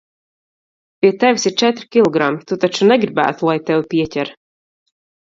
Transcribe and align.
Pie 1.01 1.11
tevis 1.23 1.43
ir 1.49 1.53
četri 1.61 1.87
kilogrami, 1.95 2.41
tu 2.53 2.57
taču 2.63 2.87
negribētu, 2.93 3.49
lai 3.51 3.55
tevi 3.69 3.87
pieķer? 3.93 4.33